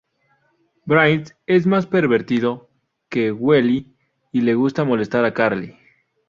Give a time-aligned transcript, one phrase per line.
[0.87, 2.71] Brains es más pervertido
[3.07, 3.85] que Wheelie,
[4.31, 5.77] y le gusta molestar a Carly.